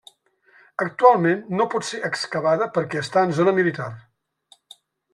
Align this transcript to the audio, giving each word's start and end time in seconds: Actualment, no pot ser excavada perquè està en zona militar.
Actualment, 0.85 1.43
no 1.59 1.69
pot 1.75 1.87
ser 1.91 2.01
excavada 2.09 2.71
perquè 2.79 3.05
està 3.05 3.27
en 3.29 3.39
zona 3.41 3.57
militar. 3.63 3.91